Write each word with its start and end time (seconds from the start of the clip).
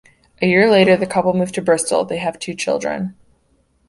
A 0.41 0.47
year 0.47 0.67
later, 0.67 0.97
the 0.97 1.05
couple 1.05 1.31
moved 1.35 1.53
to 1.53 1.61
Bristol; 1.61 2.05
they 2.05 2.17
have 2.17 2.39
two 2.39 2.55
children. 2.55 3.15